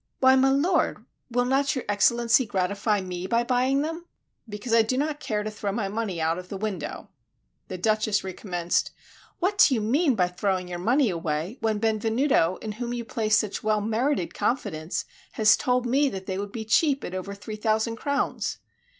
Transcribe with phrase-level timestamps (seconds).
[0.19, 4.05] "Why, my lord, will not your Excellency gratify me by buying them?"
[4.49, 7.09] "Because I do not care to throw my money out of the window."
[7.67, 8.89] The Duchess recommenced,
[9.37, 13.37] "What do you mean by throwing your money away, when Benvenuto, in whom you place
[13.37, 17.55] such well merited confidence, has told me that they would be cheap at over three
[17.55, 18.57] thousand crowns?"